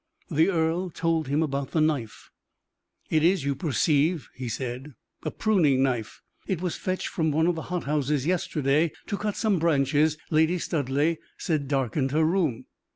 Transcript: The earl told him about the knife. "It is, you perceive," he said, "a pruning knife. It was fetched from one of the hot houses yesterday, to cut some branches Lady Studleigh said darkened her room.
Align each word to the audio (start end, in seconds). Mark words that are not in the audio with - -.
The 0.31 0.49
earl 0.49 0.89
told 0.89 1.27
him 1.27 1.43
about 1.43 1.73
the 1.73 1.79
knife. 1.79 2.31
"It 3.11 3.23
is, 3.23 3.43
you 3.45 3.53
perceive," 3.53 4.29
he 4.33 4.49
said, 4.49 4.95
"a 5.21 5.29
pruning 5.29 5.83
knife. 5.83 6.23
It 6.47 6.59
was 6.59 6.75
fetched 6.75 7.07
from 7.09 7.29
one 7.29 7.45
of 7.45 7.53
the 7.53 7.61
hot 7.69 7.83
houses 7.83 8.25
yesterday, 8.25 8.93
to 9.05 9.15
cut 9.15 9.35
some 9.35 9.59
branches 9.59 10.17
Lady 10.31 10.57
Studleigh 10.57 11.17
said 11.37 11.67
darkened 11.67 12.09
her 12.13 12.23
room. 12.25 12.65